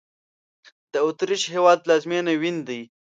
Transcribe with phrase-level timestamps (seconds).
[0.91, 2.81] د اوترېش هېواد پلازمېنه وین دی